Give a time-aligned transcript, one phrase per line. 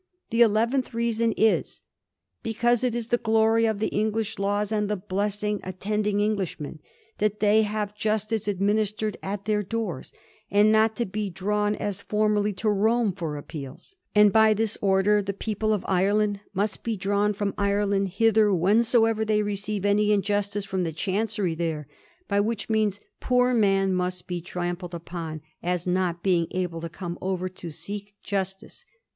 [0.31, 1.81] The eleventh reason is,'
[2.41, 6.79] Because it is the glory of the English laws and the blessing attending Englishmen^
[7.19, 10.11] that they have justice administered at their doors,
[10.49, 15.33] and not to be drawn as formerly to Rome by appeals;and by this order the
[15.33, 20.83] people of Ireland must be drawn fix>m Ireland hither whensoever they receive any injustice from
[20.83, 21.87] the Chancery there,
[22.27, 27.19] by which means poor men must be trampled on, as not being able to come
[27.21, 28.83] over to seek for justice.'